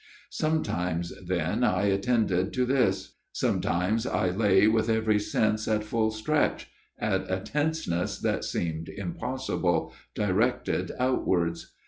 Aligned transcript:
"Sometimes 0.31 1.13
then 1.27 1.63
I 1.63 1.83
attended 1.83 2.53
to 2.53 2.65
this; 2.65 3.17
some 3.33 3.61
times 3.61 4.07
I 4.07 4.31
lay 4.31 4.65
with 4.67 4.89
every 4.89 5.19
sense 5.19 5.67
at 5.67 5.83
full 5.83 6.09
stretch 6.09 6.71
at 6.97 7.29
a 7.29 7.39
tenseness 7.39 8.17
that 8.17 8.43
seemed 8.43 8.89
impossible, 8.89 9.93
directed 10.15 10.91
out 10.97 11.27
wards. 11.27 11.73